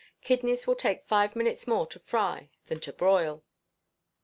[0.23, 3.43] Kidneys will take five minutes more to fry than to broil.